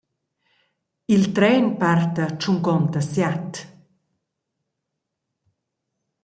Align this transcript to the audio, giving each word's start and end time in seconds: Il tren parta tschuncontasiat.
Il 1.15 1.23
tren 1.35 1.65
parta 1.81 2.25
tschuncontasiat. 2.39 3.49